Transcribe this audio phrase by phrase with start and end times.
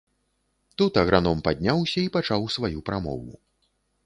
[0.81, 3.33] Тут аграном падняўся і пачаў сваю прамову.